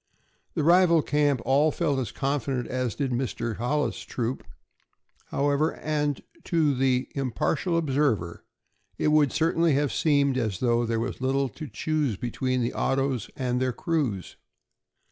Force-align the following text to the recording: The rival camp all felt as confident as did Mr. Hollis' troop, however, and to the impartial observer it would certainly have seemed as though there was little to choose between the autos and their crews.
The 0.55 0.63
rival 0.63 1.03
camp 1.03 1.41
all 1.45 1.69
felt 1.69 1.99
as 1.99 2.11
confident 2.11 2.65
as 2.67 2.95
did 2.95 3.11
Mr. 3.11 3.57
Hollis' 3.57 3.99
troop, 3.99 4.43
however, 5.25 5.75
and 5.75 6.23
to 6.45 6.73
the 6.73 7.07
impartial 7.13 7.77
observer 7.77 8.43
it 8.97 9.09
would 9.09 9.31
certainly 9.31 9.73
have 9.73 9.93
seemed 9.93 10.39
as 10.39 10.59
though 10.59 10.87
there 10.87 10.99
was 10.99 11.21
little 11.21 11.49
to 11.49 11.67
choose 11.67 12.17
between 12.17 12.63
the 12.63 12.73
autos 12.73 13.29
and 13.35 13.61
their 13.61 13.73
crews. 13.73 14.37